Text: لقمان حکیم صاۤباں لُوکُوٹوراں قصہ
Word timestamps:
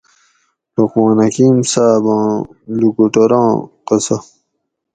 لقمان 0.75 1.17
حکیم 1.25 1.57
صاۤباں 1.71 2.27
لُوکُوٹوراں 2.79 3.51
قصہ 3.87 4.17